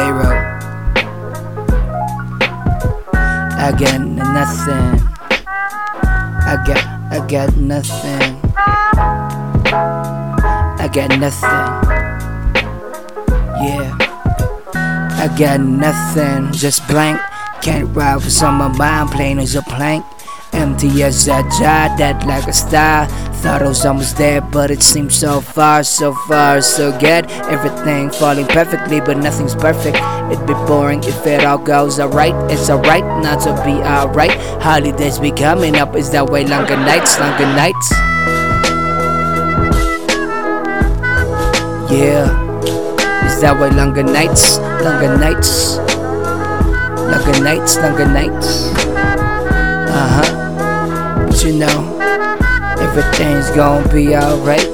[0.00, 0.46] they wrote.
[3.60, 4.92] I got nothing.
[6.52, 6.82] I got,
[7.12, 8.40] I got nothing.
[10.82, 11.66] I got nothing.
[13.62, 13.96] Yeah.
[15.22, 17.20] I got nothing, just blank.
[17.60, 20.02] Can't ride for some of mine, plain as a plank.
[20.54, 23.06] Empty as a jar, that like a star.
[23.40, 27.24] Thought I was almost there, but it seems so far, so far, so good.
[27.48, 29.96] Everything falling perfectly, but nothing's perfect.
[30.30, 32.34] It'd be boring if it all goes alright.
[32.52, 34.36] It's alright not to be alright.
[34.60, 36.44] Holidays be coming up, is that way?
[36.46, 37.90] Longer nights, longer nights.
[41.90, 42.28] Yeah,
[43.26, 43.70] is that way?
[43.70, 45.78] Longer nights, longer nights,
[47.08, 48.68] longer nights, longer nights.
[48.76, 50.49] Uh huh.
[51.42, 51.98] You know,
[52.78, 54.66] everything's gonna be alright.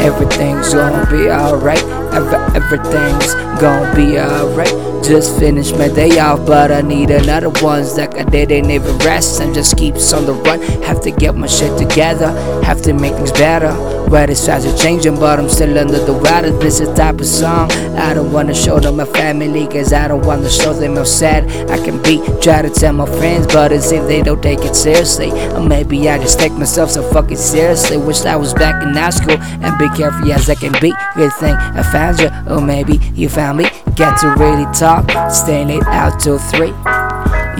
[0.00, 1.82] Everything's gonna be alright.
[2.14, 5.04] Ever, everything's gonna be alright.
[5.04, 7.84] Just finished my day off, but I need another one.
[7.96, 10.62] Like I didn't even rest and just keeps on the run.
[10.84, 13.97] Have to get my shit together, have to make things better.
[14.10, 16.50] Weather sides are changing, but I'm still under the weather.
[16.58, 20.24] This is type of song I don't wanna show to my family, cause I don't
[20.24, 22.22] wanna show them how sad I can be.
[22.40, 25.30] Try to tell my friends, but as if they don't take it seriously.
[25.52, 27.98] Or maybe I just take myself so fucking seriously.
[27.98, 30.92] Wish I was back in high school and be careful as I can be.
[31.14, 33.64] Good thing I found you, or maybe you found me.
[33.94, 36.72] Get to really talk, stay late out till three.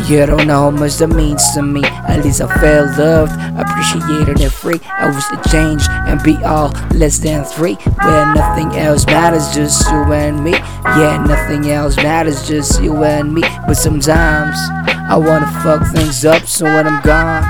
[0.09, 1.85] You don't know how much that means to me.
[1.85, 4.81] At least I felt loved, appreciated and free.
[4.87, 7.75] I wish to change and be all less than three.
[7.75, 10.53] Where nothing else matters, just you and me.
[10.53, 13.43] Yeah, nothing else matters, just you and me.
[13.67, 14.57] But sometimes
[14.89, 17.45] I wanna fuck things up, so when I'm gone,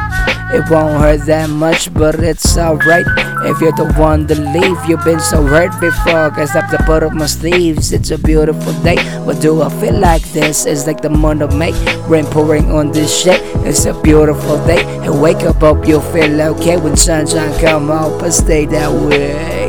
[0.50, 3.06] it won't hurt that much, but it's alright.
[3.44, 6.31] If you're the one to leave, you've been so hurt before.
[6.31, 7.92] Cause I have to put up my sleeves.
[7.92, 8.97] It's a beautiful day.
[9.25, 10.66] but do I feel like this?
[10.66, 11.72] It's like the month of May.
[12.08, 13.41] Rain pouring on this shit.
[13.66, 14.82] It's a beautiful day.
[15.04, 18.20] And wake up, hope you'll feel okay when sunshine come up.
[18.20, 19.69] But stay that way.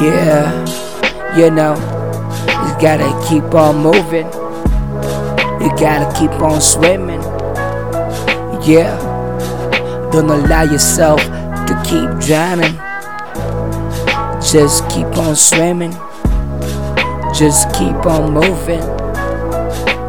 [0.00, 1.74] Yeah, you know,
[2.46, 4.26] you gotta keep on moving.
[5.60, 7.20] You gotta keep on swimming.
[8.62, 9.09] Yeah,
[10.10, 12.74] don't allow yourself to keep drowning.
[14.42, 15.92] Just keep on swimming.
[17.32, 18.82] Just keep on moving.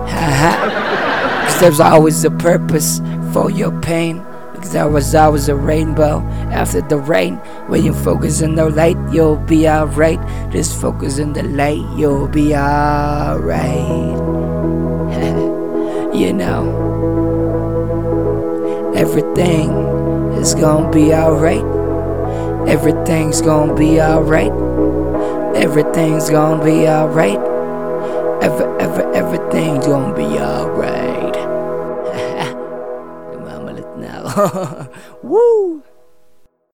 [0.10, 1.46] Haha.
[1.46, 3.00] Cause there's always a purpose
[3.32, 4.26] for your pain.
[4.54, 7.36] Because there was always a rainbow after the rain.
[7.68, 10.20] When you focus on the light, you'll be alright.
[10.52, 14.18] Just focus on the light, you'll be alright.
[16.16, 16.90] you know,
[18.96, 19.81] everything
[20.42, 21.64] is gonna be alright.
[22.68, 24.52] Everything's gonna be alright.
[25.56, 27.38] Everything's gonna be alright.
[28.42, 31.38] Ever, ever, everything's gonna be alright.
[33.38, 34.90] Mamalit na ako.
[35.22, 35.86] Woo!